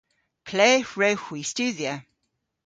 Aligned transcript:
Ple 0.47 0.69
hwrewgh 0.89 1.25
hwi 1.25 1.41
studhya? 1.51 1.93